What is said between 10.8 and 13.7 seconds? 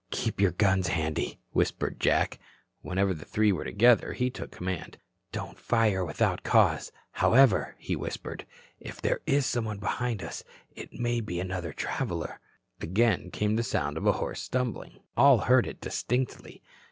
may be another traveller." Again came the